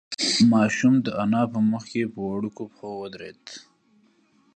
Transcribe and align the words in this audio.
ماشوم 0.51 0.93
د 1.05 1.07
انا 1.23 1.43
په 1.51 1.59
مخ 1.71 1.83
کې 1.91 2.03
په 2.13 2.19
وړوکو 2.29 2.61
پښو 2.71 2.89
ودرېد. 2.99 3.43